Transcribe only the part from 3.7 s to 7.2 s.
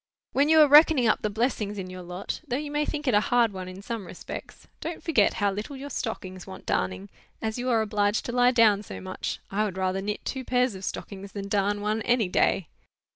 some respects,—don't forget how little your stockings want darning,